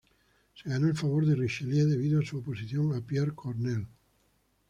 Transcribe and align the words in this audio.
Se 0.55 0.67
ganó 0.67 0.87
el 0.87 0.95
favor 0.97 1.27
de 1.27 1.35
Richelieu 1.35 1.87
debido 1.87 2.19
a 2.21 2.25
su 2.25 2.39
oposición 2.39 2.95
a 2.95 3.05
Pierre 3.05 3.35
Corneille. 3.35 3.85